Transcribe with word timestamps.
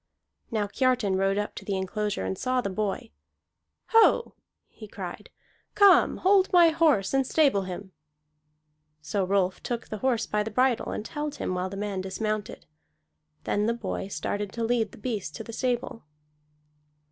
Now 0.49 0.65
Kiartan 0.65 1.15
rode 1.15 1.37
up 1.37 1.53
to 1.53 1.63
the 1.63 1.77
enclosure 1.77 2.25
and 2.25 2.35
saw 2.35 2.59
the 2.59 2.71
boy. 2.71 3.11
"Ho!" 3.89 4.33
he 4.67 4.87
cried, 4.87 5.29
"come 5.75 6.17
hold 6.17 6.51
my 6.51 6.69
horse 6.69 7.13
and 7.13 7.23
stable 7.23 7.65
him." 7.65 7.91
So 9.03 9.23
Rolf 9.23 9.61
took 9.61 9.89
the 9.89 9.99
horse 9.99 10.25
by 10.25 10.41
the 10.41 10.49
bridle 10.49 10.89
and 10.91 11.07
held 11.07 11.35
him 11.35 11.53
while 11.53 11.69
the 11.69 11.77
man 11.77 12.01
dismounted. 12.01 12.65
Then 13.43 13.67
the 13.67 13.75
boy 13.75 14.07
started 14.07 14.51
to 14.53 14.63
lead 14.63 14.91
the 14.91 14.97
beast 14.97 15.35
to 15.35 15.43
the 15.43 15.53
stable. 15.53 16.05